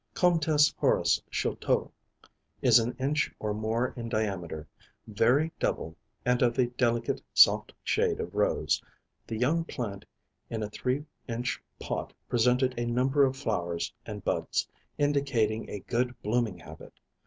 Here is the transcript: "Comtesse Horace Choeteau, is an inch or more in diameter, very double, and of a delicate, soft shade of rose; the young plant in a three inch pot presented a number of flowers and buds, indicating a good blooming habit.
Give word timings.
"Comtesse 0.15 0.73
Horace 0.79 1.21
Choeteau, 1.29 1.91
is 2.59 2.79
an 2.79 2.95
inch 2.99 3.31
or 3.37 3.53
more 3.53 3.93
in 3.95 4.09
diameter, 4.09 4.67
very 5.05 5.51
double, 5.59 5.95
and 6.25 6.41
of 6.41 6.57
a 6.57 6.65
delicate, 6.65 7.21
soft 7.35 7.71
shade 7.83 8.19
of 8.19 8.33
rose; 8.33 8.81
the 9.27 9.37
young 9.37 9.63
plant 9.63 10.05
in 10.49 10.63
a 10.63 10.71
three 10.71 11.05
inch 11.29 11.61
pot 11.79 12.13
presented 12.27 12.73
a 12.79 12.85
number 12.87 13.23
of 13.23 13.37
flowers 13.37 13.93
and 14.03 14.23
buds, 14.23 14.67
indicating 14.97 15.69
a 15.69 15.81
good 15.81 16.19
blooming 16.23 16.57
habit. 16.57 16.93